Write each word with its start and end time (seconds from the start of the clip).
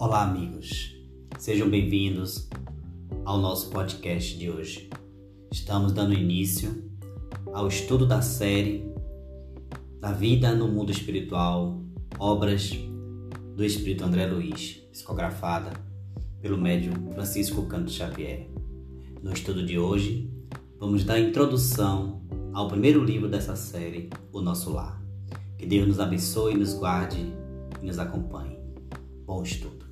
Olá, 0.00 0.22
amigos. 0.22 0.94
Sejam 1.40 1.68
bem-vindos 1.68 2.48
ao 3.24 3.36
nosso 3.36 3.68
podcast 3.68 4.38
de 4.38 4.48
hoje. 4.48 4.88
Estamos 5.52 5.90
dando 5.90 6.14
início 6.14 6.88
ao 7.52 7.66
estudo 7.66 8.06
da 8.06 8.22
série 8.22 8.88
da 9.98 10.12
vida 10.12 10.54
no 10.54 10.68
mundo 10.68 10.92
espiritual, 10.92 11.82
obras 12.16 12.78
do 13.56 13.64
Espírito 13.64 14.04
André 14.04 14.26
Luiz, 14.26 14.74
psicografada 14.92 15.72
pelo 16.40 16.56
médium 16.56 17.10
Francisco 17.10 17.62
Canto 17.62 17.90
Xavier. 17.90 18.48
No 19.20 19.32
estudo 19.32 19.66
de 19.66 19.80
hoje, 19.80 20.32
vamos 20.78 21.02
dar 21.02 21.18
introdução 21.18 22.22
ao 22.52 22.68
primeiro 22.68 23.02
livro 23.02 23.28
dessa 23.28 23.56
série, 23.56 24.08
O 24.32 24.40
Nosso 24.40 24.72
Lar. 24.72 25.02
Que 25.58 25.66
Deus 25.66 25.88
nos 25.88 25.98
abençoe, 25.98 26.54
nos 26.54 26.72
guarde 26.74 27.34
e 27.82 27.86
nos 27.86 27.98
acompanhe. 27.98 28.56
Bom 29.26 29.42
estudo. 29.42 29.87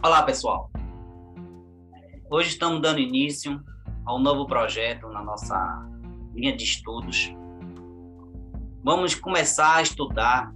Olá, 0.00 0.22
pessoal. 0.22 0.70
Hoje 2.30 2.50
estamos 2.50 2.80
dando 2.80 3.00
início 3.00 3.62
a 4.06 4.14
um 4.14 4.18
novo 4.18 4.46
projeto 4.46 5.08
na 5.08 5.22
nossa 5.22 5.86
linha 6.34 6.56
de 6.56 6.64
estudos. 6.64 7.34
Vamos 8.82 9.14
começar 9.14 9.76
a 9.76 9.82
estudar 9.82 10.52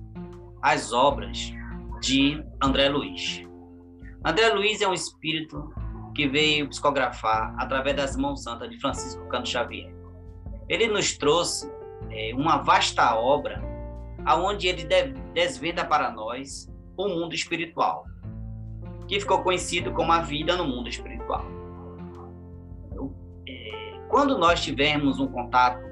as 0.62 0.92
obras 0.92 1.52
de 2.00 2.42
André 2.62 2.88
Luiz. 2.88 3.44
André 4.24 4.48
Luiz 4.54 4.80
é 4.80 4.88
um 4.88 4.94
espírito 4.94 5.74
que 6.14 6.28
veio 6.28 6.68
psicografar 6.68 7.54
através 7.58 7.96
das 7.96 8.16
mãos 8.16 8.42
santas 8.42 8.70
de 8.70 8.80
Francisco 8.80 9.28
Canto 9.28 9.48
Xavier. 9.48 9.91
Ele 10.68 10.88
nos 10.88 11.16
trouxe 11.16 11.70
é, 12.10 12.32
uma 12.34 12.58
vasta 12.58 13.14
obra 13.14 13.62
aonde 14.24 14.68
ele 14.68 14.84
desvenda 15.32 15.84
para 15.84 16.10
nós 16.10 16.70
o 16.96 17.08
mundo 17.08 17.34
espiritual 17.34 18.04
que 19.12 19.20
ficou 19.20 19.42
conhecido 19.42 19.92
como 19.92 20.10
a 20.10 20.20
vida 20.20 20.56
no 20.56 20.66
mundo 20.66 20.88
espiritual. 20.88 21.44
É, 23.46 24.00
quando 24.08 24.38
nós 24.38 24.62
tivermos 24.62 25.20
um 25.20 25.26
contato 25.26 25.82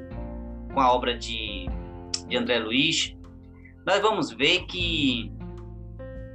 com 0.72 0.80
a 0.80 0.90
obra 0.90 1.18
de, 1.18 1.66
de 2.27 2.36
André 2.36 2.58
Luiz, 2.58 3.14
nós 3.86 4.00
vamos 4.00 4.30
ver 4.30 4.60
que 4.66 5.30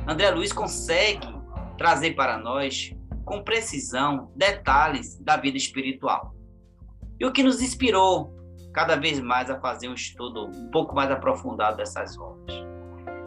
André 0.08 0.30
Luiz 0.30 0.54
consegue 0.54 1.28
trazer 1.76 2.14
para 2.14 2.38
nós, 2.38 2.96
com 3.24 3.44
precisão, 3.44 4.32
detalhes 4.36 5.18
da 5.20 5.38
vida 5.38 5.58
espiritual. 5.58 6.35
E 7.20 7.26
o 7.26 7.32
que 7.32 7.44
nos 7.44 7.62
inspirou 7.62 8.34
cada 8.74 8.98
vez 8.98 9.22
mais 9.22 9.50
a 9.50 9.60
fazer 9.60 9.88
um 9.88 9.94
estudo 9.94 10.48
um 10.48 10.70
pouco 10.70 10.94
mais 10.94 11.10
aprofundado 11.10 11.78
dessas 11.78 12.18
obras. 12.18 12.54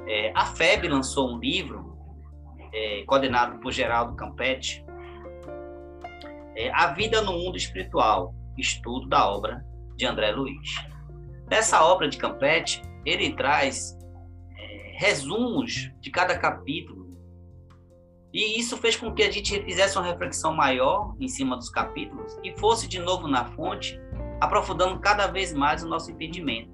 É, 0.06 0.30
a 0.34 0.44
FEB 0.44 0.88
lançou 0.88 1.34
um 1.34 1.38
livro 1.38 1.96
é, 2.72 3.02
coordenado 3.06 3.58
por 3.60 3.72
Geraldo 3.72 4.14
Campetti, 4.14 4.84
é, 6.54 6.70
A 6.74 6.92
Vida 6.92 7.22
no 7.22 7.32
Mundo 7.32 7.56
Espiritual, 7.56 8.34
estudo 8.58 9.08
da 9.08 9.26
obra 9.30 9.64
de 9.96 10.04
André 10.04 10.32
Luiz. 10.32 10.68
Nessa 11.50 11.82
obra 11.82 12.08
de 12.08 12.18
Campetti, 12.18 12.82
ele 13.06 13.34
traz 13.34 13.96
é, 14.56 14.92
resumos 14.98 15.90
de 16.00 16.10
cada 16.10 16.38
capítulo, 16.38 17.07
e 18.32 18.58
isso 18.58 18.76
fez 18.76 18.96
com 18.96 19.12
que 19.12 19.22
a 19.22 19.30
gente 19.30 19.62
fizesse 19.62 19.96
uma 19.96 20.06
reflexão 20.06 20.54
maior 20.54 21.14
em 21.18 21.28
cima 21.28 21.56
dos 21.56 21.70
capítulos 21.70 22.38
e 22.44 22.52
fosse 22.58 22.86
de 22.86 22.98
novo 22.98 23.26
na 23.26 23.44
fonte, 23.44 23.98
aprofundando 24.40 24.98
cada 25.00 25.26
vez 25.26 25.52
mais 25.52 25.82
o 25.82 25.88
nosso 25.88 26.10
entendimento. 26.10 26.70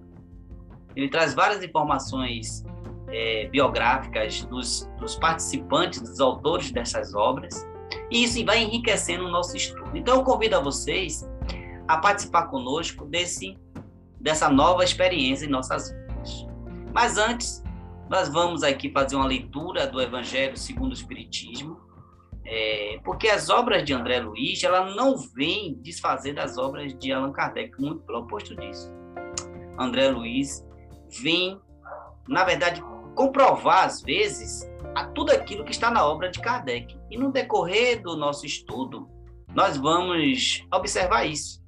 Ele 0.97 1.09
traz 1.09 1.35
várias 1.35 1.63
informações 1.63 2.65
é, 3.09 3.49
biográficas 3.49 4.45
dos, 4.45 4.91
dos, 4.99 5.17
participantes, 5.17 6.01
dos 6.01 6.21
autores 6.21 6.71
dessas 6.73 7.15
obras, 7.15 7.67
e 8.11 8.25
isso 8.25 8.45
vai 8.45 8.63
enriquecendo 8.63 9.25
o 9.25 9.31
nosso 9.31 9.57
estudo. 9.57 9.91
Então, 9.95 10.17
eu 10.17 10.25
convido 10.25 10.57
a 10.57 10.61
vocês 10.61 11.29
a 11.87 11.99
participar 11.99 12.47
conosco 12.47 13.05
desse, 13.07 13.57
dessa 14.21 14.49
nova 14.49 14.83
experiência 14.83 15.47
em 15.47 15.49
nossas 15.49 15.91
vidas. 15.91 16.47
Mas 16.93 17.19
antes, 17.19 17.64
nós 18.09 18.29
vamos 18.29 18.63
aqui 18.63 18.91
fazer 18.91 19.17
uma 19.17 19.27
leitura 19.27 19.87
do 19.87 20.01
Evangelho 20.01 20.57
segundo 20.57 20.91
o 20.91 20.95
Espiritismo, 20.95 21.81
é, 22.45 23.01
porque 23.03 23.29
as 23.29 23.49
obras 23.49 23.85
de 23.85 23.95
André 23.95 24.21
Luiz, 24.21 24.63
ela 24.63 24.95
não 24.95 25.17
vem 25.17 25.75
desfazer 25.81 26.35
das 26.35 26.59
obras 26.59 26.95
de 26.99 27.11
Allan 27.13 27.33
Kardec, 27.33 27.81
muito 27.81 28.01
pelo 28.03 28.21
oposto 28.21 28.55
disso. 28.57 28.93
André 29.79 30.09
Luiz 30.09 30.65
vem, 31.23 31.59
na 32.29 32.45
verdade, 32.45 32.83
comprovar, 33.15 33.85
às 33.85 34.03
vezes, 34.03 34.71
a 34.95 35.07
tudo 35.07 35.33
aquilo 35.33 35.65
que 35.65 35.73
está 35.73 35.91
na 35.91 36.07
obra 36.07 36.31
de 36.31 36.41
Kardec. 36.41 36.97
E 37.11 37.17
no 37.17 37.33
decorrer 37.33 38.03
do 38.03 38.17
nosso 38.17 38.45
estudo, 38.45 39.09
nós 39.55 39.79
vamos 39.79 40.65
observar 40.73 41.25
isso. 41.25 41.63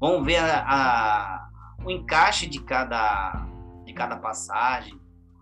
Vamos 0.00 0.24
ver 0.24 0.38
a, 0.38 0.64
a, 0.66 1.48
o 1.84 1.90
encaixe 1.90 2.46
de 2.46 2.60
cada, 2.60 3.46
de 3.84 3.92
cada 3.92 4.16
passagem, 4.16 4.98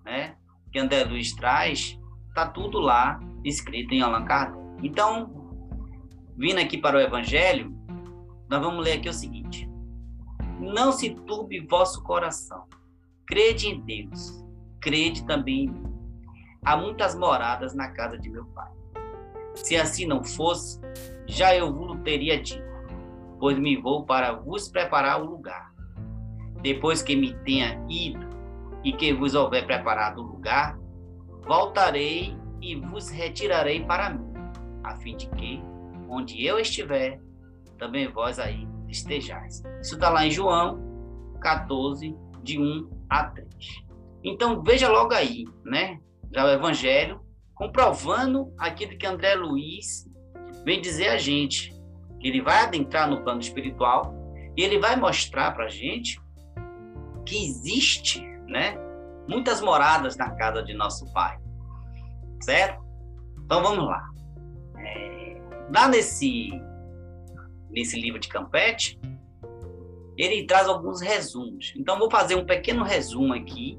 né? 0.07 0.37
Que 0.73 0.79
André 0.79 1.05
Luiz 1.05 1.35
traz, 1.35 2.01
está 2.29 2.47
tudo 2.47 2.79
lá 2.79 3.21
escrito 3.45 3.93
em 3.93 4.01
Allan 4.01 4.25
Kardec. 4.25 4.59
Então, 4.83 5.53
vindo 6.35 6.59
aqui 6.59 6.79
para 6.79 6.97
o 6.97 7.01
Evangelho, 7.01 7.77
nós 8.49 8.63
vamos 8.63 8.83
ler 8.83 8.95
aqui 8.95 9.11
o 9.11 9.13
seguinte: 9.13 9.69
Não 10.59 10.91
se 10.93 11.11
turbe 11.11 11.61
vosso 11.61 12.03
coração, 12.03 12.65
crede 13.27 13.69
em 13.69 13.81
Deus 13.81 14.47
crede 14.87 15.25
também 15.25 15.65
em 15.65 15.69
mim. 15.69 15.93
Há 16.65 16.77
muitas 16.77 17.17
moradas 17.17 17.75
na 17.75 17.89
casa 17.89 18.17
de 18.17 18.31
meu 18.31 18.45
pai. 18.47 18.71
Se 19.57 19.77
assim 19.77 20.07
não 20.07 20.23
fosse, 20.23 20.81
já 21.27 21.57
eu 21.57 21.75
vos 21.75 21.99
teria 22.05 22.41
dito, 22.41 22.63
pois 23.41 23.59
me 23.59 23.77
vou 23.77 24.05
para 24.05 24.33
vos 24.33 24.69
preparar 24.69 25.21
o 25.21 25.25
lugar. 25.25 25.75
Depois 26.63 27.03
que 27.03 27.17
me 27.17 27.35
tenha 27.39 27.85
ido 27.89 28.25
e 28.87 28.93
que 28.93 29.13
vos 29.13 29.35
houver 29.35 29.67
preparado 29.67 30.23
o 30.23 30.23
lugar, 30.23 30.79
voltarei 31.45 32.39
e 32.63 32.77
vos 32.77 33.11
retirarei 33.11 33.85
para 33.85 34.11
mim, 34.11 34.33
a 34.85 34.95
fim 34.95 35.17
de 35.17 35.29
que, 35.31 35.61
onde 36.09 36.47
eu 36.47 36.57
estiver, 36.57 37.21
também 37.79 38.07
vós 38.07 38.39
aí 38.39 38.65
estejais. 38.89 39.61
Isso 39.83 39.95
está 39.95 40.09
lá 40.09 40.25
em 40.25 40.31
João 40.31 40.81
14, 41.41 42.15
de 42.45 42.61
1 42.61 42.89
a 43.11 43.25
3. 43.25 43.49
Então, 44.23 44.63
veja 44.63 44.89
logo 44.89 45.13
aí, 45.13 45.45
né? 45.65 45.99
Já 46.33 46.45
o 46.45 46.51
Evangelho, 46.51 47.21
comprovando 47.57 48.55
aquilo 48.57 48.97
que 48.97 49.07
André 49.07 49.35
Luiz 49.35 50.09
vem 50.65 50.81
dizer 50.81 51.09
a 51.09 51.19
gente. 51.19 51.75
Que 52.21 52.29
ele 52.29 52.41
vai 52.41 52.61
adentrar 52.61 53.11
no 53.11 53.23
plano 53.23 53.41
espiritual 53.41 54.15
e 54.57 54.63
ele 54.63 54.79
vai 54.79 54.95
mostrar 54.95 55.51
para 55.51 55.65
a 55.65 55.69
gente 55.69 56.21
que 57.27 57.45
existe, 57.45 58.25
né? 58.47 58.77
Muitas 59.29 59.61
moradas 59.61 60.17
na 60.17 60.31
casa 60.31 60.63
de 60.63 60.75
nosso 60.75 61.11
Pai. 61.13 61.39
Certo? 62.41 62.85
Então, 63.45 63.63
vamos 63.63 63.85
lá. 63.85 64.03
É, 64.79 65.41
lá 65.75 65.89
nesse, 65.89 66.51
nesse 67.71 68.01
livro 68.01 68.19
de 68.19 68.29
Campete, 68.29 69.01
ele 70.17 70.47
traz 70.47 70.69
alguns 70.69 71.01
resumos. 71.01 71.73
Então, 71.77 71.99
vou 71.99 72.11
fazer 72.11 72.35
um 72.35 72.45
pequeno 72.45 72.85
resumo 72.85 73.35
aqui 73.35 73.79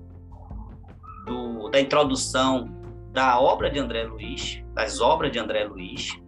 do, 1.25 1.69
da 1.69 1.79
introdução 1.79 2.69
da 3.11 3.39
obra 3.39 3.69
de 3.69 3.79
André 3.79 4.03
Luiz, 4.03 4.63
das 4.73 5.01
obras 5.01 5.31
de 5.31 5.39
André 5.39 5.65
Luiz. 5.65 6.19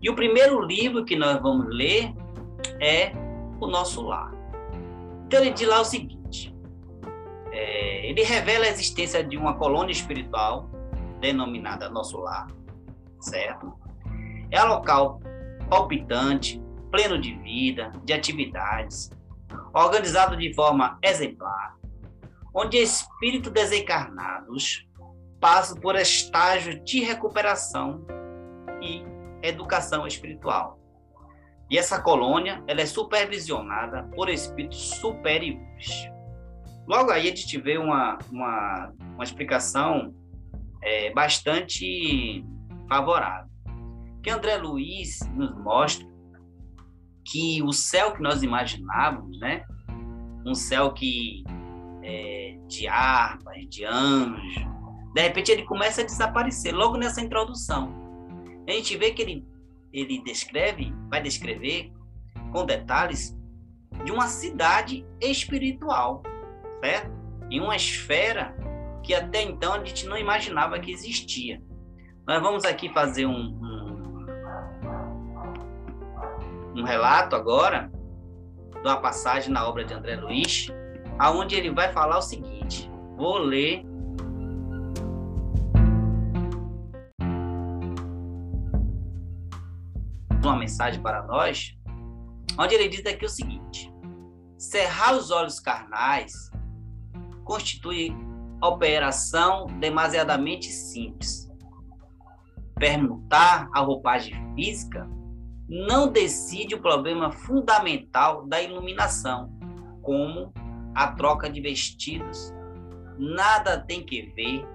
E 0.00 0.08
o 0.08 0.14
primeiro 0.14 0.60
livro 0.60 1.04
que 1.04 1.16
nós 1.16 1.40
vamos 1.42 1.66
ler 1.74 2.14
é 2.80 3.12
O 3.60 3.66
Nosso 3.66 4.02
Lar. 4.02 4.32
Então 5.26 5.40
ele 5.40 5.50
diz 5.50 5.66
lá 5.66 5.80
o 5.80 5.84
seguinte: 5.84 6.15
é, 7.56 8.06
ele 8.06 8.22
revela 8.22 8.66
a 8.66 8.68
existência 8.68 9.24
de 9.24 9.36
uma 9.36 9.56
colônia 9.56 9.90
espiritual 9.90 10.68
denominada 11.20 11.88
Nosso 11.88 12.18
Lar, 12.18 12.46
certo? 13.18 13.72
É 14.50 14.62
um 14.62 14.68
local 14.68 15.20
palpitante, 15.70 16.62
pleno 16.90 17.18
de 17.18 17.34
vida, 17.36 17.90
de 18.04 18.12
atividades, 18.12 19.10
organizado 19.72 20.36
de 20.36 20.52
forma 20.54 20.98
exemplar, 21.02 21.76
onde 22.54 22.76
espíritos 22.76 23.50
desencarnados 23.50 24.86
passam 25.40 25.80
por 25.80 25.96
estágios 25.96 26.82
de 26.84 27.00
recuperação 27.00 28.04
e 28.82 29.02
educação 29.42 30.06
espiritual. 30.06 30.78
E 31.70 31.78
essa 31.78 32.00
colônia 32.00 32.62
ela 32.66 32.82
é 32.82 32.86
supervisionada 32.86 34.04
por 34.14 34.28
espíritos 34.28 34.90
superiores. 34.96 36.15
Logo 36.86 37.10
aí 37.10 37.22
a 37.22 37.34
gente 37.34 37.60
vê 37.60 37.78
uma, 37.78 38.18
uma, 38.30 38.92
uma 39.14 39.24
explicação 39.24 40.14
é, 40.82 41.12
bastante 41.12 42.44
favorável. 42.88 43.50
Que 44.22 44.30
André 44.30 44.56
Luiz 44.56 45.20
nos 45.34 45.56
mostra 45.58 46.06
que 47.24 47.62
o 47.62 47.72
céu 47.72 48.12
que 48.12 48.22
nós 48.22 48.42
imaginávamos, 48.42 49.38
né? 49.40 49.64
Um 50.44 50.54
céu 50.54 50.92
que 50.92 51.42
é, 52.02 52.56
de 52.68 52.86
harpas, 52.86 53.68
de 53.68 53.84
anjos, 53.84 54.54
de 55.12 55.22
repente 55.22 55.50
ele 55.50 55.64
começa 55.64 56.02
a 56.02 56.04
desaparecer 56.04 56.74
logo 56.74 56.96
nessa 56.96 57.20
introdução. 57.20 57.92
A 58.68 58.70
gente 58.70 58.96
vê 58.96 59.10
que 59.10 59.22
ele 59.22 59.46
ele 59.92 60.22
descreve, 60.22 60.92
vai 61.08 61.22
descrever 61.22 61.90
com 62.52 62.66
detalhes 62.66 63.34
de 64.04 64.12
uma 64.12 64.28
cidade 64.28 65.06
espiritual, 65.20 66.22
Em 67.50 67.60
uma 67.60 67.76
esfera 67.76 68.54
que 69.02 69.14
até 69.14 69.42
então 69.42 69.74
a 69.74 69.84
gente 69.84 70.06
não 70.06 70.18
imaginava 70.18 70.78
que 70.80 70.90
existia. 70.90 71.62
Nós 72.26 72.42
vamos 72.42 72.64
aqui 72.64 72.92
fazer 72.92 73.24
um, 73.24 73.32
um, 73.32 74.26
um 76.76 76.82
relato 76.82 77.36
agora 77.36 77.88
de 78.72 78.80
uma 78.80 79.00
passagem 79.00 79.52
na 79.52 79.66
obra 79.66 79.84
de 79.84 79.94
André 79.94 80.16
Luiz, 80.16 80.68
aonde 81.18 81.54
ele 81.54 81.70
vai 81.70 81.92
falar 81.92 82.18
o 82.18 82.22
seguinte. 82.22 82.90
Vou 83.16 83.38
ler 83.38 83.84
uma 90.42 90.56
mensagem 90.56 91.00
para 91.00 91.22
nós, 91.22 91.76
onde 92.58 92.74
ele 92.74 92.88
diz 92.88 93.06
aqui 93.06 93.24
o 93.24 93.28
seguinte: 93.28 93.92
cerrar 94.58 95.14
os 95.14 95.30
olhos 95.30 95.60
carnais 95.60 96.50
constitui 97.46 98.12
operação 98.60 99.66
demasiadamente 99.78 100.66
simples. 100.66 101.48
Permutar 102.74 103.70
a 103.72 103.80
roupagem 103.80 104.34
física 104.54 105.08
não 105.68 106.10
decide 106.10 106.74
o 106.74 106.82
problema 106.82 107.30
fundamental 107.30 108.46
da 108.46 108.60
iluminação, 108.60 109.50
como 110.02 110.52
a 110.94 111.12
troca 111.12 111.48
de 111.48 111.60
vestidos. 111.60 112.52
Nada 113.18 113.80
tem 113.80 114.04
que 114.04 114.22
ver 114.34 114.66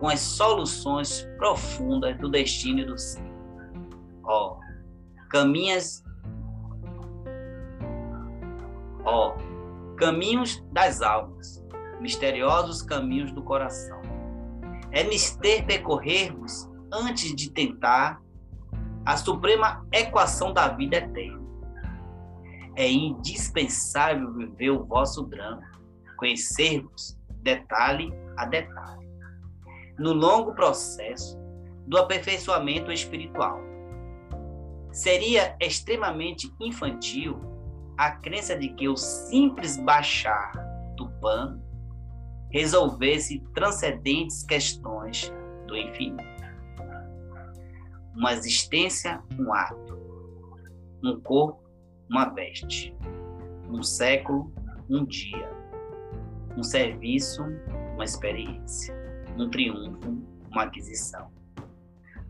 com 0.00 0.08
as 0.08 0.20
soluções 0.20 1.28
profundas 1.36 2.18
do 2.18 2.28
destino 2.28 2.86
do 2.86 2.98
ser. 2.98 3.22
Ó, 4.24 4.58
caminhas 5.30 6.02
ó, 9.04 9.36
caminhos 9.96 10.64
das 10.72 11.00
almas 11.02 11.63
misteriosos 12.00 12.82
caminhos 12.82 13.32
do 13.32 13.42
coração. 13.42 14.00
É 14.90 15.04
mister 15.04 15.64
percorrermos 15.66 16.68
antes 16.92 17.34
de 17.34 17.50
tentar 17.50 18.20
a 19.04 19.16
suprema 19.16 19.86
equação 19.92 20.52
da 20.52 20.68
vida 20.68 20.96
eterna. 20.96 21.42
É 22.76 22.90
indispensável 22.90 24.32
viver 24.32 24.70
o 24.70 24.84
vosso 24.84 25.24
drama, 25.24 25.62
conhecermos 26.16 27.18
detalhe 27.42 28.12
a 28.36 28.46
detalhe, 28.46 29.06
no 29.98 30.12
longo 30.12 30.54
processo 30.54 31.38
do 31.86 31.98
aperfeiçoamento 31.98 32.90
espiritual. 32.90 33.60
Seria 34.92 35.56
extremamente 35.60 36.52
infantil 36.60 37.40
a 37.98 38.12
crença 38.12 38.56
de 38.56 38.70
que 38.70 38.88
o 38.88 38.96
simples 38.96 39.76
baixar 39.76 40.52
do 40.96 41.08
pano 41.20 41.62
resolvesse 42.54 43.40
transcendentes 43.52 44.44
questões 44.44 45.34
do 45.66 45.76
infinito. 45.76 46.22
Uma 48.14 48.32
existência, 48.32 49.20
um 49.36 49.52
ato. 49.52 49.98
Um 51.02 51.20
corpo, 51.20 51.60
uma 52.08 52.26
veste. 52.26 52.96
Um 53.68 53.82
século, 53.82 54.52
um 54.88 55.04
dia. 55.04 55.50
Um 56.56 56.62
serviço, 56.62 57.42
uma 57.94 58.04
experiência. 58.04 58.94
Um 59.36 59.50
triunfo, 59.50 60.22
uma 60.52 60.62
aquisição. 60.62 61.32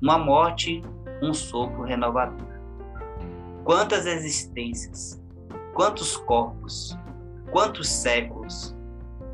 Uma 0.01 0.17
morte, 0.17 0.81
um 1.23 1.35
sopro 1.35 1.83
renovador. 1.83 2.49
Quantas 3.63 4.07
existências, 4.07 5.23
quantos 5.75 6.17
corpos, 6.17 6.97
quantos 7.53 7.91
séculos, 7.91 8.74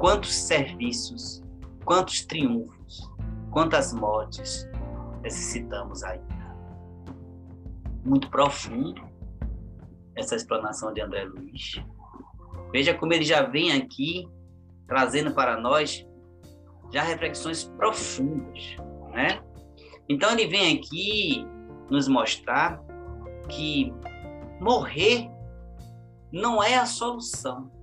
quantos 0.00 0.35
serviços, 0.35 1.43
quantos 1.85 2.25
triunfos, 2.25 3.06
quantas 3.50 3.93
mortes 3.93 4.67
necessitamos 5.20 6.02
ainda. 6.02 6.56
Muito 8.02 8.31
profundo 8.31 9.06
essa 10.17 10.35
explanação 10.35 10.94
de 10.94 11.02
André 11.02 11.25
Luiz. 11.25 11.85
Veja 12.73 12.94
como 12.94 13.12
ele 13.12 13.25
já 13.25 13.43
vem 13.43 13.73
aqui 13.73 14.26
trazendo 14.87 15.35
para 15.35 15.61
nós 15.61 16.08
já 16.91 17.02
reflexões 17.02 17.64
profundas, 17.64 18.76
né? 19.12 19.43
Então 20.08 20.31
ele 20.32 20.47
vem 20.47 20.79
aqui 20.79 21.47
nos 21.91 22.08
mostrar 22.08 22.82
que 23.50 23.93
morrer 24.58 25.31
não 26.32 26.62
é 26.62 26.76
a 26.76 26.87
solução. 26.87 27.79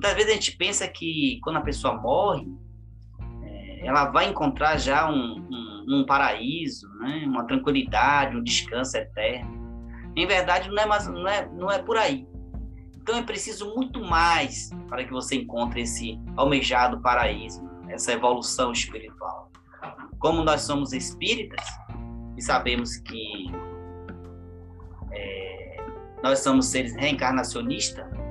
Muitas 0.00 0.14
vezes 0.14 0.30
a 0.30 0.34
gente 0.34 0.56
pensa 0.56 0.88
que 0.88 1.38
quando 1.42 1.56
a 1.56 1.60
pessoa 1.60 1.92
morre, 1.92 2.48
é, 3.42 3.86
ela 3.86 4.06
vai 4.06 4.30
encontrar 4.30 4.78
já 4.78 5.06
um, 5.10 5.14
um, 5.14 5.84
um 5.90 6.06
paraíso, 6.06 6.88
né? 7.00 7.24
uma 7.26 7.46
tranquilidade, 7.46 8.34
um 8.34 8.42
descanso 8.42 8.96
eterno. 8.96 9.60
Em 10.16 10.26
verdade, 10.26 10.70
não 10.70 10.82
é, 10.82 10.86
mais, 10.86 11.06
não, 11.06 11.28
é, 11.28 11.46
não 11.50 11.70
é 11.70 11.82
por 11.82 11.98
aí. 11.98 12.26
Então 12.96 13.14
é 13.18 13.22
preciso 13.22 13.74
muito 13.74 14.00
mais 14.00 14.70
para 14.88 15.04
que 15.04 15.12
você 15.12 15.36
encontre 15.36 15.82
esse 15.82 16.18
almejado 16.34 17.02
paraíso, 17.02 17.62
essa 17.90 18.10
evolução 18.10 18.72
espiritual. 18.72 19.52
Como 20.18 20.42
nós 20.42 20.62
somos 20.62 20.94
espíritas 20.94 21.62
e 22.38 22.42
sabemos 22.42 22.96
que 22.96 23.50
é, 25.12 25.76
nós 26.22 26.38
somos 26.38 26.68
seres 26.68 26.96
reencarnacionistas, 26.96 28.29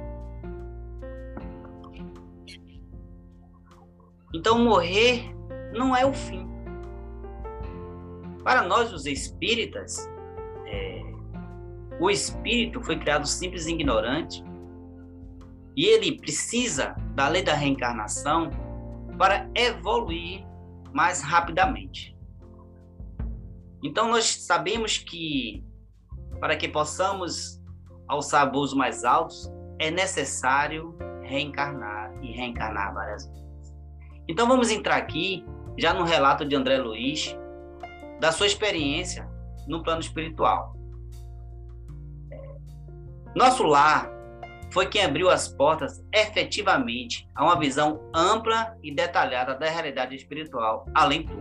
Então, 4.34 4.60
morrer 4.60 5.34
não 5.74 5.96
é 5.96 6.06
o 6.06 6.14
fim. 6.14 6.48
Para 8.44 8.64
nós, 8.64 8.94
os 8.94 9.06
espíritas, 9.06 10.10
é, 10.66 11.02
o 12.00 12.10
espírito 12.10 12.82
foi 12.82 12.98
criado 12.98 13.28
simples 13.28 13.66
e 13.66 13.74
ignorante, 13.74 14.44
e 15.76 15.86
ele 15.86 16.18
precisa 16.18 16.96
da 17.16 17.28
lei 17.28 17.44
da 17.44 17.54
reencarnação 17.54 18.50
para 19.18 19.50
evoluir 19.56 20.46
mais 20.94 21.22
rapidamente. 21.22 22.16
Então, 23.84 24.10
nós 24.10 24.26
sabemos 24.26 24.98
que 24.98 25.64
para 26.40 26.56
que 26.56 26.68
possamos 26.68 27.62
alçar 28.08 28.52
voos 28.52 28.74
mais 28.74 29.04
altos, 29.04 29.52
é 29.78 29.92
necessário 29.92 30.98
reencarnar 31.22 32.12
e 32.22 32.32
reencarnar 32.32 32.94
várias 32.94 33.28
vezes. 33.28 33.49
Então 34.30 34.48
vamos 34.48 34.70
entrar 34.70 34.96
aqui 34.96 35.44
já 35.76 35.92
no 35.92 36.04
relato 36.04 36.46
de 36.46 36.56
André 36.56 36.78
Luiz 36.78 37.36
da 38.20 38.32
sua 38.32 38.46
experiência 38.46 39.28
no 39.68 39.82
plano 39.82 40.02
espiritual. 40.02 40.76
Nosso 43.36 43.64
lar 43.64 44.08
foi 44.72 44.86
quem 44.86 45.04
abriu 45.04 45.32
as 45.32 45.48
portas 45.48 46.06
efetivamente 46.14 47.28
a 47.34 47.44
uma 47.44 47.58
visão 47.58 48.08
ampla 48.14 48.78
e 48.84 48.94
detalhada 48.94 49.56
da 49.56 49.68
realidade 49.68 50.16
espiritual, 50.16 50.86
além 50.94 51.24
do 51.24 51.34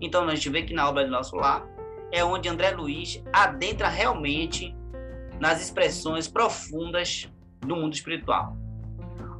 Então 0.00 0.28
a 0.28 0.34
gente 0.34 0.50
vê 0.50 0.62
que 0.64 0.74
na 0.74 0.88
obra 0.88 1.04
de 1.04 1.10
Nosso 1.10 1.36
Lar 1.36 1.64
é 2.10 2.24
onde 2.24 2.48
André 2.48 2.72
Luiz 2.72 3.22
adentra 3.32 3.88
realmente 3.88 4.74
nas 5.38 5.62
expressões 5.62 6.26
profundas 6.26 7.30
do 7.60 7.76
mundo 7.76 7.94
espiritual. 7.94 8.56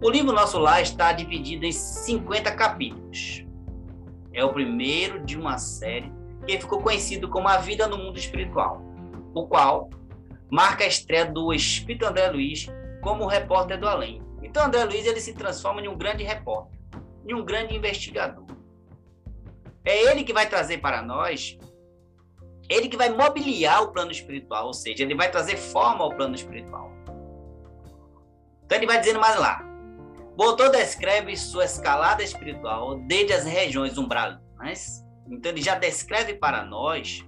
O 0.02 0.08
livro 0.08 0.32
Nosso 0.32 0.58
Lar 0.58 0.80
está 0.80 1.12
dividido 1.12 1.66
em 1.66 1.72
50 1.72 2.50
capítulos. 2.52 3.44
É 4.32 4.42
o 4.42 4.50
primeiro 4.50 5.22
de 5.22 5.38
uma 5.38 5.58
série 5.58 6.10
que 6.46 6.58
ficou 6.58 6.80
conhecido 6.80 7.28
como 7.28 7.46
A 7.46 7.58
Vida 7.58 7.86
no 7.86 7.98
Mundo 7.98 8.18
Espiritual, 8.18 8.80
o 9.34 9.46
qual 9.46 9.90
marca 10.50 10.84
a 10.84 10.86
estreia 10.86 11.26
do 11.26 11.52
Espírito 11.52 12.06
André 12.06 12.30
Luiz 12.30 12.66
como 13.02 13.26
repórter 13.26 13.78
do 13.78 13.86
além. 13.86 14.22
Então 14.42 14.64
André 14.64 14.84
Luiz 14.84 15.04
ele 15.04 15.20
se 15.20 15.34
transforma 15.34 15.82
em 15.82 15.88
um 15.88 15.98
grande 15.98 16.24
repórter, 16.24 16.80
em 17.28 17.34
um 17.34 17.44
grande 17.44 17.76
investigador. 17.76 18.46
É 19.84 20.10
ele 20.10 20.24
que 20.24 20.32
vai 20.32 20.48
trazer 20.48 20.78
para 20.78 21.02
nós, 21.02 21.58
ele 22.70 22.88
que 22.88 22.96
vai 22.96 23.10
mobiliar 23.10 23.82
o 23.82 23.92
plano 23.92 24.12
espiritual, 24.12 24.68
ou 24.68 24.72
seja, 24.72 25.02
ele 25.02 25.14
vai 25.14 25.30
trazer 25.30 25.58
forma 25.58 26.02
ao 26.02 26.16
plano 26.16 26.34
espiritual. 26.34 26.90
Então 28.64 28.78
ele 28.78 28.86
vai 28.86 28.98
dizendo 28.98 29.20
mais 29.20 29.38
lá, 29.38 29.69
autor 30.42 30.70
descreve 30.70 31.36
sua 31.36 31.64
escalada 31.64 32.22
espiritual 32.22 32.98
desde 33.06 33.32
as 33.32 33.44
regiões 33.44 33.98
umbralinas. 33.98 35.04
Então, 35.30 35.52
ele 35.52 35.60
já 35.60 35.74
descreve 35.74 36.34
para 36.34 36.64
nós 36.64 37.24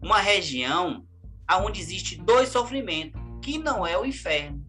uma 0.00 0.18
região 0.18 1.04
aonde 1.46 1.80
existe 1.80 2.16
dois 2.16 2.48
sofrimentos, 2.48 3.20
que 3.42 3.58
não 3.58 3.86
é 3.86 3.98
o 3.98 4.04
inferno. 4.04 4.64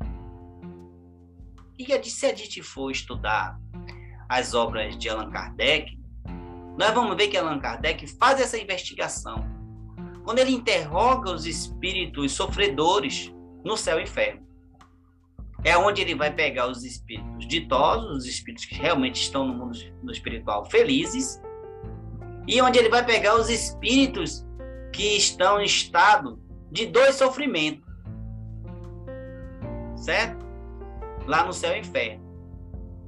E 1.77 1.85
se 2.09 2.25
a 2.25 2.33
gente 2.33 2.63
for 2.63 2.89
estudar 2.89 3.59
as 4.27 4.53
obras 4.53 4.97
de 4.97 5.09
Allan 5.09 5.29
Kardec, 5.29 5.97
nós 6.77 6.91
vamos 6.93 7.15
ver 7.15 7.27
que 7.27 7.37
Allan 7.37 7.59
Kardec 7.59 8.07
faz 8.17 8.39
essa 8.39 8.57
investigação. 8.57 9.45
Quando 10.23 10.39
ele 10.39 10.51
interroga 10.51 11.31
os 11.31 11.45
espíritos 11.45 12.31
sofredores 12.33 13.31
no 13.63 13.77
céu 13.77 13.99
e 13.99 14.03
inferno. 14.03 14.46
É 15.63 15.77
onde 15.77 16.01
ele 16.01 16.15
vai 16.15 16.31
pegar 16.31 16.67
os 16.67 16.83
espíritos 16.83 17.47
ditosos, 17.47 18.17
os 18.17 18.25
espíritos 18.25 18.65
que 18.65 18.75
realmente 18.75 19.21
estão 19.21 19.45
no 19.45 19.53
mundo 19.53 19.77
no 20.03 20.11
espiritual 20.11 20.65
felizes, 20.69 21.41
e 22.47 22.61
onde 22.61 22.79
ele 22.79 22.89
vai 22.89 23.05
pegar 23.05 23.35
os 23.35 23.49
espíritos 23.49 24.45
que 24.93 25.17
estão 25.17 25.59
em 25.59 25.65
estado 25.65 26.39
de 26.71 26.85
dois 26.85 27.15
sofrimentos. 27.15 27.85
Certo? 29.97 30.45
Lá 31.25 31.43
no 31.43 31.51
céu 31.51 31.75
e 31.75 31.79
inferno. 31.79 32.25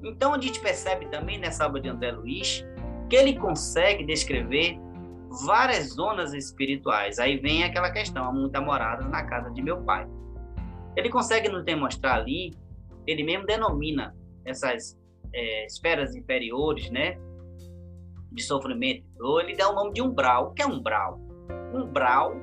Então 0.03 0.33
a 0.33 0.41
gente 0.41 0.59
percebe 0.59 1.07
também 1.07 1.37
nessa 1.37 1.65
obra 1.65 1.81
de 1.81 1.89
André 1.89 2.11
Luiz 2.11 2.65
que 3.09 3.15
ele 3.15 3.37
consegue 3.37 4.05
descrever 4.05 4.77
várias 5.45 5.89
zonas 5.89 6.33
espirituais. 6.33 7.19
Aí 7.19 7.37
vem 7.37 7.63
aquela 7.63 7.91
questão, 7.91 8.25
há 8.25 8.31
muitas 8.31 8.63
moradas 8.63 9.09
na 9.09 9.23
casa 9.23 9.49
de 9.51 9.61
meu 9.61 9.81
pai. 9.83 10.07
Ele 10.99 11.09
consegue 11.09 11.47
nos 11.47 11.63
demonstrar 11.63 12.19
ali, 12.19 12.53
ele 13.07 13.23
mesmo 13.23 13.45
denomina 13.45 14.13
essas 14.45 14.99
é, 15.33 15.65
esferas 15.65 16.13
inferiores, 16.15 16.89
né? 16.91 17.17
De 18.31 18.43
sofrimento 18.43 19.07
ele 19.39 19.55
dá 19.55 19.69
o 19.69 19.73
nome 19.73 19.93
de 19.93 20.01
umbral. 20.01 20.49
O 20.49 20.53
que 20.53 20.61
é 20.61 20.67
umbral? 20.67 21.19
Umbral 21.73 22.33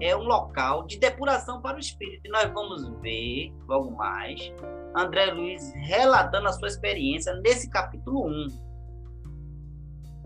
é 0.00 0.14
um 0.16 0.24
local 0.24 0.84
de 0.84 0.98
depuração 0.98 1.62
para 1.62 1.76
o 1.76 1.80
espírito. 1.80 2.22
E 2.24 2.28
nós 2.28 2.52
vamos 2.52 2.88
ver, 3.00 3.52
logo 3.68 3.92
mais, 3.92 4.52
André 4.96 5.26
Luiz 5.26 5.72
relatando 5.74 6.48
a 6.48 6.52
sua 6.52 6.68
experiência 6.68 7.34
nesse 7.36 7.70
capítulo 7.70 8.26
1. 8.26 8.46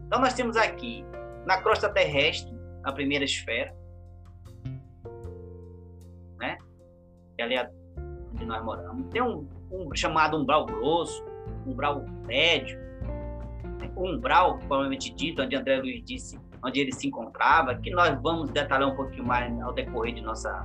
Então, 0.06 0.20
nós 0.20 0.34
temos 0.34 0.56
aqui, 0.56 1.04
na 1.46 1.60
crosta 1.60 1.88
terrestre, 1.88 2.52
a 2.82 2.92
primeira 2.92 3.24
esfera, 3.24 3.72
Que 7.40 7.42
é 7.42 7.44
ali 7.44 7.54
é 7.54 7.70
onde 8.35 8.44
nós 8.44 8.62
moramos. 8.62 9.06
Tem 9.11 9.23
um, 9.23 9.49
um 9.73 9.94
chamado 9.94 10.37
umbral 10.37 10.66
grosso, 10.66 11.25
umbral 11.66 12.04
médio, 12.26 12.78
umbral, 13.97 14.59
provavelmente 14.59 15.11
dito, 15.14 15.40
onde 15.40 15.56
André 15.56 15.78
Luiz 15.78 16.04
disse 16.04 16.38
onde 16.62 16.80
ele 16.80 16.92
se 16.92 17.09
encontrava, 17.09 17.75
que 17.76 17.90
nós 17.90 18.20
vamos 18.20 18.50
detalhar 18.50 18.87
um 18.87 18.94
pouquinho 18.94 19.25
mais 19.25 19.59
ao 19.62 19.73
decorrer 19.73 20.14
de 20.14 20.20
nossa, 20.20 20.62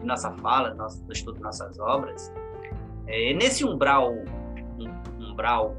de 0.00 0.04
nossa 0.04 0.32
fala, 0.38 0.74
nosso, 0.74 1.04
do 1.04 1.12
estudo 1.12 1.36
de 1.36 1.42
nossas 1.42 1.78
obras. 1.78 2.32
É, 3.06 3.32
nesse 3.34 3.64
umbral, 3.64 4.12
um, 4.12 5.30
umbral 5.30 5.76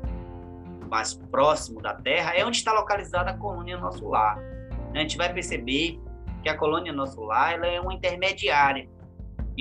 mais 0.90 1.16
próximo 1.16 1.82
da 1.82 1.96
Terra, 1.96 2.34
é 2.34 2.46
onde 2.46 2.56
está 2.56 2.72
localizada 2.72 3.32
a 3.32 3.38
colônia 3.38 3.78
Nosso 3.78 4.08
Lar. 4.08 4.42
A 4.94 5.00
gente 5.00 5.18
vai 5.18 5.34
perceber 5.34 6.00
que 6.42 6.48
a 6.48 6.58
colônia 6.58 6.94
Nosso 6.94 7.22
Lar 7.26 7.56
ela 7.56 7.68
é 7.68 7.82
uma 7.82 7.94
intermediária 7.94 8.88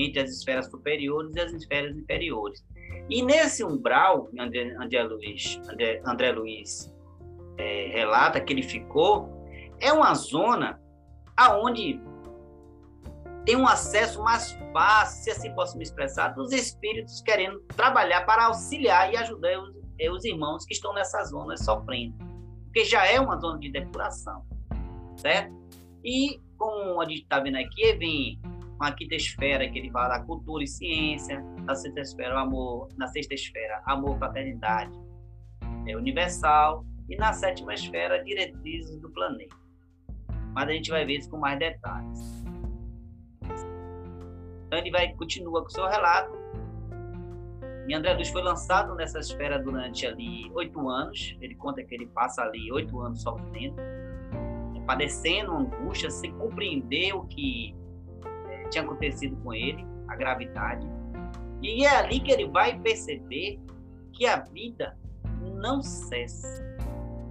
entre 0.04 0.20
as 0.20 0.30
esferas 0.30 0.70
superiores 0.70 1.34
e 1.34 1.40
as 1.40 1.52
esferas 1.52 1.96
inferiores. 1.96 2.64
E 3.08 3.22
nesse 3.22 3.64
umbral, 3.64 4.28
André, 4.38 4.74
André 4.78 5.02
Luiz, 5.02 5.60
André, 5.68 6.02
André 6.04 6.32
Luiz 6.32 6.92
é, 7.56 7.88
relata 7.92 8.40
que 8.40 8.52
ele 8.52 8.62
ficou, 8.62 9.28
é 9.80 9.92
uma 9.92 10.14
zona 10.14 10.80
aonde 11.36 12.00
tem 13.44 13.56
um 13.56 13.66
acesso 13.66 14.22
mais 14.22 14.52
fácil, 14.74 15.24
se 15.24 15.30
assim 15.30 15.54
posso 15.54 15.76
me 15.78 15.82
expressar, 15.82 16.34
dos 16.34 16.52
espíritos 16.52 17.22
querendo 17.22 17.60
trabalhar 17.74 18.26
para 18.26 18.44
auxiliar 18.44 19.10
e 19.10 19.16
ajudar 19.16 19.58
os, 19.58 19.74
eh, 19.98 20.10
os 20.10 20.22
irmãos 20.24 20.66
que 20.66 20.74
estão 20.74 20.92
nessa 20.92 21.24
zona 21.24 21.56
sofrendo. 21.56 22.14
Porque 22.64 22.84
já 22.84 23.06
é 23.06 23.18
uma 23.18 23.38
zona 23.38 23.58
de 23.58 23.70
depuração, 23.70 24.44
certo? 25.16 25.50
E, 26.04 26.38
como 26.58 27.00
a 27.00 27.04
gente 27.06 27.22
está 27.22 27.40
vendo 27.40 27.56
aqui, 27.56 27.94
vem 27.94 28.38
uma 28.80 28.92
quinta 28.92 29.14
esfera 29.14 29.68
que 29.68 29.78
ele 29.78 29.90
fala 29.90 30.20
cultura 30.24 30.62
e 30.62 30.66
ciência, 30.66 31.40
na 31.64 31.74
sexta 31.74 32.00
esfera, 32.00 32.34
o 32.34 32.38
amor, 32.38 32.88
na 32.96 33.06
sexta 33.08 33.34
esfera, 33.34 33.82
amor, 33.86 34.16
fraternidade 34.18 34.92
é 35.86 35.96
universal, 35.96 36.84
e 37.08 37.16
na 37.16 37.32
sétima 37.32 37.72
esfera, 37.72 38.22
diretrizes 38.22 39.00
do 39.00 39.10
planeta 39.10 39.56
mas 40.58 40.68
a 40.68 40.72
gente 40.72 40.90
vai 40.90 41.04
ver 41.04 41.18
isso 41.18 41.30
com 41.30 41.38
mais 41.38 41.56
detalhes. 41.56 42.44
Então 44.66 44.78
ele 44.78 44.90
vai 44.90 45.12
continua 45.14 45.62
com 45.62 45.68
o 45.68 45.70
seu 45.70 45.86
relato. 45.86 46.36
E 47.86 47.94
André 47.94 48.12
Luiz 48.14 48.28
foi 48.28 48.42
lançado 48.42 48.92
nessa 48.96 49.20
esfera 49.20 49.58
durante 49.58 50.04
ali 50.04 50.50
oito 50.54 50.88
anos. 50.88 51.36
Ele 51.40 51.54
conta 51.54 51.82
que 51.84 51.94
ele 51.94 52.06
passa 52.06 52.42
ali 52.42 52.72
oito 52.72 53.00
anos 53.00 53.22
sofrendo, 53.22 53.76
padecendo 54.84 55.52
angústia, 55.52 56.10
sem 56.10 56.32
compreender 56.36 57.14
o 57.14 57.24
que 57.24 57.74
tinha 58.68 58.84
acontecido 58.84 59.36
com 59.42 59.52
ele, 59.52 59.84
a 60.08 60.16
gravidade. 60.16 60.86
E 61.62 61.84
é 61.84 61.96
ali 61.96 62.20
que 62.20 62.30
ele 62.30 62.48
vai 62.48 62.78
perceber 62.78 63.60
que 64.12 64.26
a 64.26 64.40
vida 64.40 64.96
não 65.54 65.82
cessa. 65.82 66.66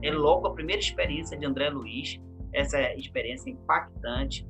É 0.02 0.12
logo 0.12 0.48
a 0.48 0.54
primeira 0.54 0.80
experiência 0.80 1.38
de 1.38 1.46
André 1.46 1.70
Luiz 1.70 2.20
essa 2.54 2.94
experiência 2.96 3.50
impactante, 3.50 4.48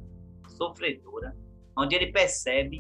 sofredora, 0.48 1.36
onde 1.78 1.96
ele 1.96 2.12
percebe 2.12 2.80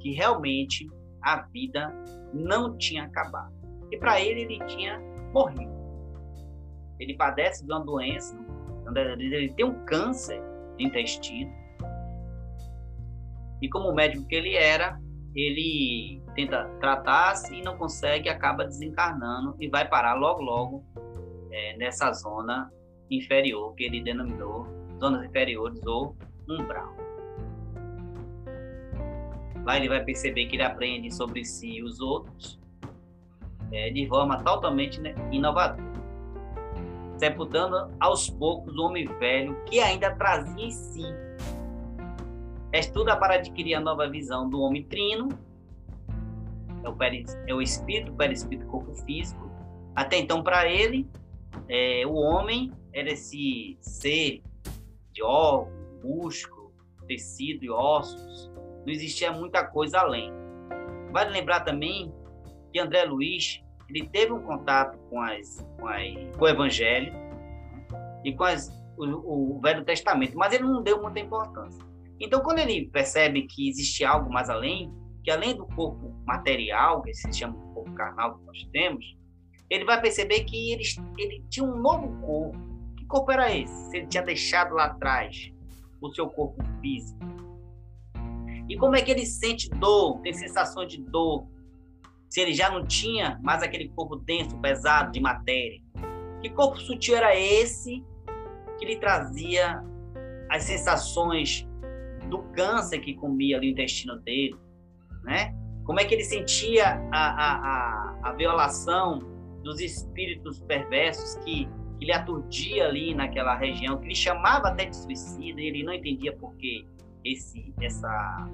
que 0.00 0.12
realmente 0.12 0.88
a 1.22 1.42
vida 1.42 1.92
não 2.32 2.76
tinha 2.76 3.04
acabado. 3.04 3.52
E 3.90 3.98
para 3.98 4.20
ele, 4.20 4.42
ele 4.42 4.64
tinha 4.66 4.98
morrido. 5.32 5.72
Ele 6.98 7.14
padece 7.14 7.64
de 7.64 7.72
uma 7.72 7.84
doença, 7.84 8.36
ele 9.18 9.52
tem 9.54 9.64
um 9.64 9.84
câncer 9.84 10.40
de 10.76 10.84
intestino. 10.84 11.52
E 13.62 13.68
como 13.68 13.94
médico 13.94 14.26
que 14.26 14.34
ele 14.34 14.56
era, 14.56 15.00
ele 15.34 16.20
tenta 16.34 16.64
tratar-se 16.80 17.54
e 17.54 17.62
não 17.62 17.78
consegue, 17.78 18.28
acaba 18.28 18.64
desencarnando 18.64 19.54
e 19.60 19.68
vai 19.68 19.88
parar 19.88 20.14
logo, 20.14 20.42
logo 20.42 20.84
é, 21.52 21.76
nessa 21.76 22.12
zona 22.12 22.70
inferior, 23.08 23.72
que 23.76 23.84
ele 23.84 24.02
denominou 24.02 24.66
zonas 24.98 25.24
inferiores 25.24 25.80
ou 25.86 26.16
umbral. 26.48 26.92
Lá 29.64 29.76
ele 29.76 29.88
vai 29.88 30.02
perceber 30.02 30.46
que 30.46 30.56
ele 30.56 30.64
aprende 30.64 31.14
sobre 31.14 31.44
si 31.44 31.76
e 31.76 31.84
os 31.84 32.00
outros 32.00 32.60
é, 33.70 33.90
de 33.90 34.06
forma 34.08 34.42
totalmente 34.42 35.00
né, 35.00 35.14
inovadora, 35.30 35.82
sepultando 37.16 37.94
aos 38.00 38.28
poucos 38.28 38.76
o 38.76 38.82
homem 38.82 39.06
velho 39.18 39.56
que 39.66 39.78
ainda 39.78 40.14
trazia 40.16 40.66
em 40.66 40.70
si. 40.70 41.31
Estuda 42.72 43.16
para 43.16 43.34
adquirir 43.34 43.74
a 43.74 43.80
nova 43.80 44.08
visão 44.08 44.48
do 44.48 44.60
homem 44.60 44.84
trino, 44.84 45.28
é 46.82 46.88
o, 46.88 46.96
peri, 46.96 47.24
é 47.46 47.54
o 47.54 47.60
espírito, 47.60 48.12
perispírito, 48.14 48.66
corpo 48.66 48.94
físico. 49.04 49.50
Até 49.94 50.18
então, 50.18 50.42
para 50.42 50.66
ele, 50.66 51.06
é, 51.68 52.04
o 52.06 52.14
homem 52.14 52.72
era 52.92 53.10
esse 53.10 53.76
ser 53.80 54.42
de 55.12 55.22
órgão, 55.22 55.70
músculo, 56.02 56.72
tecido 57.06 57.64
e 57.64 57.70
ossos. 57.70 58.50
Não 58.84 58.92
existia 58.92 59.30
muita 59.30 59.64
coisa 59.64 60.00
além. 60.00 60.32
Vale 61.12 61.30
lembrar 61.30 61.60
também 61.60 62.12
que 62.72 62.80
André 62.80 63.04
Luiz 63.04 63.62
ele 63.88 64.08
teve 64.08 64.32
um 64.32 64.40
contato 64.40 64.98
com, 65.10 65.20
as, 65.20 65.64
com, 65.78 65.86
a, 65.86 65.96
com 66.38 66.44
o 66.44 66.48
Evangelho 66.48 67.12
e 68.24 68.32
com 68.32 68.44
as, 68.44 68.70
o, 68.96 69.56
o 69.56 69.60
Velho 69.60 69.84
Testamento, 69.84 70.36
mas 70.36 70.54
ele 70.54 70.64
não 70.64 70.82
deu 70.82 71.02
muita 71.02 71.20
importância. 71.20 71.91
Então, 72.20 72.40
quando 72.40 72.58
ele 72.58 72.88
percebe 72.88 73.42
que 73.42 73.68
existe 73.68 74.04
algo 74.04 74.32
mais 74.32 74.48
além, 74.48 74.92
que 75.24 75.30
além 75.30 75.56
do 75.56 75.66
corpo 75.66 76.14
material, 76.26 77.02
que 77.02 77.12
se 77.14 77.32
chama 77.32 77.54
corpo 77.74 77.92
carnal 77.94 78.38
que 78.38 78.44
nós 78.44 78.68
temos, 78.72 79.16
ele 79.68 79.84
vai 79.84 80.00
perceber 80.00 80.44
que 80.44 80.72
ele, 80.72 80.84
ele 81.18 81.44
tinha 81.48 81.64
um 81.64 81.80
novo 81.80 82.20
corpo, 82.20 82.72
corpo 83.12 83.30
era 83.30 83.54
esse? 83.54 83.90
Se 83.90 83.98
ele 83.98 84.06
tinha 84.06 84.22
deixado 84.22 84.74
lá 84.74 84.86
atrás 84.86 85.52
o 86.00 86.10
seu 86.14 86.28
corpo 86.30 86.64
físico. 86.80 87.20
E 88.68 88.76
como 88.78 88.96
é 88.96 89.02
que 89.02 89.10
ele 89.10 89.26
sente 89.26 89.68
dor, 89.68 90.18
tem 90.22 90.32
sensação 90.32 90.86
de 90.86 90.96
dor, 91.02 91.46
se 92.30 92.40
ele 92.40 92.54
já 92.54 92.70
não 92.70 92.86
tinha 92.86 93.38
mais 93.42 93.62
aquele 93.62 93.90
corpo 93.90 94.16
denso, 94.16 94.58
pesado 94.58 95.12
de 95.12 95.20
matéria? 95.20 95.78
Que 96.40 96.48
corpo 96.48 96.80
sutil 96.80 97.16
era 97.16 97.36
esse 97.36 98.02
que 98.78 98.86
lhe 98.86 98.96
trazia 98.96 99.84
as 100.50 100.62
sensações 100.62 101.68
do 102.32 102.42
câncer 102.54 103.00
que 103.00 103.14
comia 103.14 103.58
ali 103.58 103.68
o 103.68 103.70
intestino 103.72 104.16
dele, 104.20 104.56
né? 105.22 105.54
Como 105.84 106.00
é 106.00 106.04
que 106.04 106.14
ele 106.14 106.24
sentia 106.24 106.86
a, 107.12 107.18
a, 107.18 107.52
a, 107.56 108.30
a 108.30 108.32
violação 108.32 109.18
dos 109.62 109.80
espíritos 109.80 110.60
perversos 110.60 111.36
que 111.44 111.68
que 112.02 112.06
lhe 112.06 112.12
aturdia 112.12 112.88
ali 112.88 113.14
naquela 113.14 113.54
região, 113.54 113.96
que 113.96 114.08
lhe 114.08 114.14
chamava 114.16 114.70
até 114.70 114.86
de 114.86 114.96
suicida, 114.96 115.60
e 115.60 115.66
ele 115.66 115.84
não 115.84 115.92
entendia 115.92 116.36
por 116.36 116.52
quê. 116.56 116.84
esse, 117.24 117.72
essa, 117.80 118.50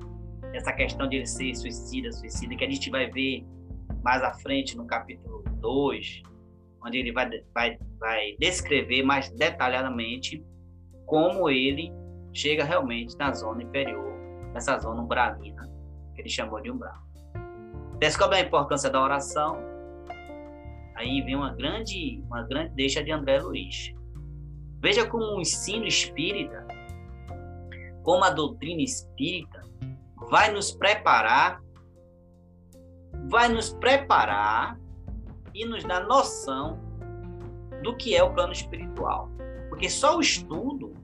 essa 0.53 0.71
questão 0.75 1.09
de 1.09 1.17
ele 1.17 1.27
ser 1.27 1.55
suicida, 1.55 2.13
suicida, 2.13 2.55
que 2.55 2.63
a 2.63 2.71
gente 2.71 2.91
vai 2.91 3.11
ver 3.11 3.47
mais 4.05 4.23
à 4.23 4.35
frente 4.35 4.77
no 4.77 4.87
capítulo 4.87 5.43
2, 5.63 6.23
onde 6.85 6.99
ele 6.99 7.11
vai, 7.11 7.31
vai, 7.55 7.79
vai 7.99 8.37
descrever 8.39 9.03
mais 9.03 9.31
detalhadamente 9.31 10.45
como 11.07 11.49
ele 11.49 11.91
chega 12.33 12.65
realmente 12.65 13.17
na 13.17 13.33
zona 13.33 13.63
inferior, 13.63 14.13
nessa 14.53 14.79
zona 14.79 15.03
umbralina, 15.03 15.65
que 16.15 16.23
ele 16.23 16.29
chamou 16.29 16.61
de 16.61 16.71
umbral. 16.71 16.97
Descobre 17.99 18.39
a 18.39 18.41
importância 18.41 18.91
da 18.91 19.03
oração, 19.03 19.59
aí 20.95 21.21
vem 21.23 21.37
uma 21.37 21.55
grande, 21.55 22.23
uma 22.27 22.43
grande 22.43 22.75
deixa 22.75 23.03
de 23.03 23.11
André 23.11 23.41
Luiz. 23.41 23.93
Veja 24.81 25.07
como 25.07 25.37
o 25.37 25.41
ensino 25.41 25.85
espírita, 25.85 26.67
como 28.05 28.25
a 28.25 28.31
doutrina 28.31 28.83
espírita, 28.83 29.61
vai 30.31 30.53
nos 30.53 30.71
preparar, 30.71 31.61
vai 33.29 33.49
nos 33.49 33.73
preparar 33.75 34.79
e 35.55 35.65
nos 35.65 35.83
dar 35.85 36.07
noção 36.07 36.79
do 37.83 37.97
que 37.97 38.15
é 38.15 38.23
o 38.23 38.33
plano 38.33 38.53
espiritual. 38.53 39.29
Porque 39.69 39.91
só 39.91 40.17
o 40.17 40.21
estudo 40.21 40.95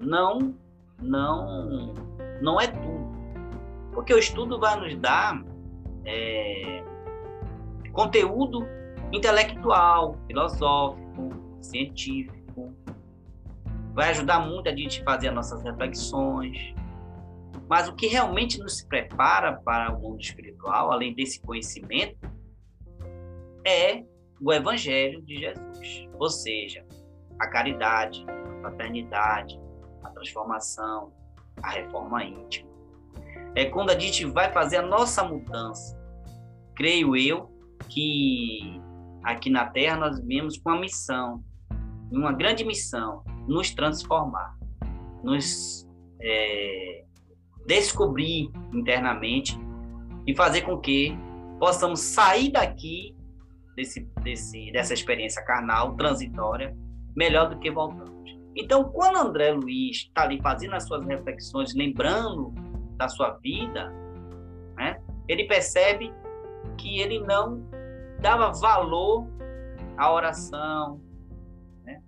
não 0.00 0.54
não 1.00 1.94
não 2.40 2.60
é 2.60 2.66
tudo. 2.66 3.10
Porque 3.92 4.14
o 4.14 4.18
estudo 4.18 4.58
vai 4.58 4.78
nos 4.80 4.96
dar 4.96 5.42
é, 6.04 6.84
conteúdo 7.92 8.66
intelectual, 9.12 10.16
filosófico, 10.26 11.30
científico. 11.60 12.74
Vai 13.92 14.10
ajudar 14.10 14.40
muito 14.40 14.68
a 14.68 14.74
gente 14.74 15.02
fazer 15.02 15.28
as 15.28 15.34
nossas 15.34 15.62
reflexões. 15.62 16.74
Mas 17.68 17.88
o 17.88 17.94
que 17.94 18.06
realmente 18.06 18.58
nos 18.58 18.82
prepara 18.82 19.52
para 19.52 19.92
o 19.94 20.00
mundo 20.00 20.20
espiritual, 20.20 20.90
além 20.90 21.14
desse 21.14 21.40
conhecimento, 21.40 22.18
é 23.66 24.02
o 24.40 24.52
Evangelho 24.52 25.22
de 25.22 25.36
Jesus. 25.36 26.08
Ou 26.18 26.28
seja, 26.28 26.84
a 27.38 27.46
caridade, 27.48 28.24
a 28.28 28.60
fraternidade, 28.60 29.59
a 30.02 30.10
transformação, 30.10 31.12
a 31.62 31.70
reforma 31.70 32.24
íntima. 32.24 32.70
É 33.54 33.66
quando 33.66 33.90
a 33.90 33.98
gente 33.98 34.24
vai 34.24 34.52
fazer 34.52 34.76
a 34.76 34.82
nossa 34.82 35.24
mudança. 35.24 35.98
Creio 36.76 37.16
eu 37.16 37.50
que 37.88 38.80
aqui 39.22 39.50
na 39.50 39.66
Terra 39.66 39.96
nós 39.96 40.20
viemos 40.20 40.58
com 40.58 40.70
uma 40.70 40.80
missão, 40.80 41.42
uma 42.10 42.32
grande 42.32 42.64
missão, 42.64 43.22
nos 43.46 43.70
transformar, 43.74 44.56
nos 45.22 45.86
é, 46.20 47.04
descobrir 47.66 48.50
internamente 48.72 49.58
e 50.26 50.34
fazer 50.34 50.62
com 50.62 50.78
que 50.78 51.16
possamos 51.58 52.00
sair 52.00 52.50
daqui 52.50 53.14
desse, 53.76 54.00
desse, 54.22 54.72
dessa 54.72 54.94
experiência 54.94 55.44
carnal 55.44 55.94
transitória 55.96 56.76
melhor 57.16 57.48
do 57.48 57.58
que 57.58 57.70
voltamos. 57.70 58.29
Então, 58.56 58.84
quando 58.84 59.16
André 59.16 59.52
Luiz 59.52 59.98
está 59.98 60.22
ali 60.22 60.40
fazendo 60.40 60.74
as 60.74 60.86
suas 60.86 61.04
reflexões, 61.06 61.74
lembrando 61.74 62.52
da 62.96 63.08
sua 63.08 63.30
vida, 63.38 63.92
né, 64.76 65.00
ele 65.28 65.44
percebe 65.44 66.12
que 66.76 66.98
ele 66.98 67.20
não 67.20 67.62
dava 68.20 68.52
valor 68.52 69.26
à 69.96 70.12
oração, 70.12 71.00
né? 71.84 72.02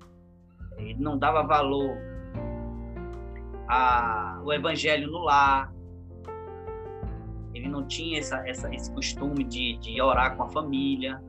ele 0.76 0.94
não 0.94 1.18
dava 1.18 1.42
valor 1.42 1.96
ao 3.68 4.52
evangelho 4.52 5.11
no 5.11 5.18
lar, 5.18 5.72
ele 7.55 7.68
não 7.68 7.87
tinha 7.87 8.18
essa, 8.18 8.46
essa, 8.48 8.74
esse 8.74 8.92
costume 8.92 9.44
de, 9.44 9.78
de 9.78 10.00
orar 10.00 10.37
com 10.37 10.42
a 10.42 10.48
família. 10.48 11.22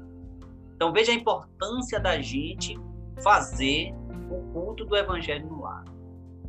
Então 0.76 0.91
veja 0.91 1.12
a 1.12 1.15
importância 1.15 1.99
da 1.99 2.19
gente 2.21 2.78
fazer 3.21 3.93
o 4.34 4.54
culto 4.54 4.86
do 4.86 4.96
evangelho 4.96 5.48
no 5.48 5.62
lar. 5.62 5.84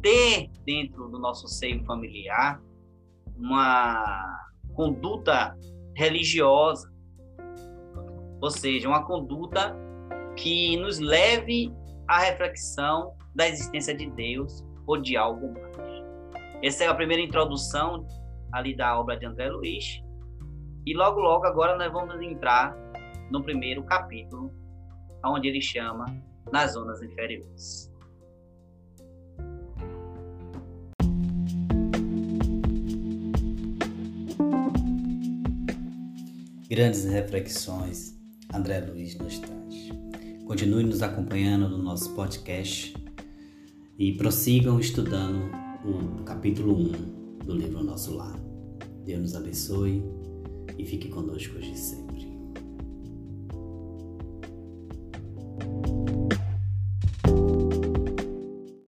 Ter 0.03 0.51
dentro 0.64 1.09
do 1.09 1.18
nosso 1.18 1.49
seio 1.49 1.85
familiar 1.85 2.61
uma 3.37 4.40
conduta 4.75 5.57
religiosa, 5.97 6.92
ou 8.40 8.51
seja, 8.51 8.88
uma 8.88 9.05
conduta 9.05 9.75
que 10.37 10.77
nos 10.77 10.99
leve 10.99 11.73
à 12.09 12.18
reflexão 12.18 13.14
da 13.35 13.49
existência 13.49 13.94
de 13.94 14.11
Deus 14.11 14.64
ou 14.87 15.01
de 15.01 15.16
algo 15.16 15.53
mais. 15.53 16.05
Essa 16.62 16.85
é 16.85 16.88
a 16.88 16.94
primeira 16.94 17.23
introdução 17.23 18.07
ali 18.53 18.77
da 18.77 18.99
obra 18.99 19.16
de 19.16 19.27
André 19.27 19.49
Luiz. 19.51 20.03
E 20.87 20.94
logo, 20.94 21.20
logo, 21.20 21.47
agora 21.47 21.77
nós 21.77 21.90
vamos 21.92 22.20
entrar 22.20 22.77
no 23.31 23.42
primeiro 23.42 23.83
capítulo, 23.85 24.53
onde 25.25 25.49
ele 25.49 25.61
chama 25.61 26.05
nas 26.52 26.72
zonas 26.72 27.02
inferiores. 27.02 27.92
Grandes 36.68 37.04
reflexões 37.04 38.18
André 38.52 38.80
Luiz 38.80 39.16
nos 39.16 39.38
traz. 39.38 39.74
Continue 40.46 40.85
nos 40.85 41.02
acompanhando 41.02 41.68
no 41.68 41.78
nosso 41.78 42.14
podcast 42.14 42.94
e 43.98 44.12
prossigam 44.12 44.78
estudando 44.78 45.50
o 45.85 46.22
capítulo 46.24 46.76
1 46.76 47.38
do 47.44 47.54
livro 47.54 47.83
Nosso 47.83 48.14
Lar. 48.14 48.38
Deus 49.04 49.20
nos 49.20 49.37
abençoe 49.37 50.02
e 50.78 50.85
fique 50.85 51.09
conosco 51.09 51.57
hoje 51.57 51.76
sempre. 51.76 52.04